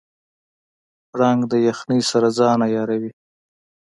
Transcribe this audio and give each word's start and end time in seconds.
پړانګ 1.11 1.41
د 1.51 1.53
یخنۍ 1.67 2.01
سره 2.11 2.27
ځان 2.37 2.59
عیاروي. 2.67 3.11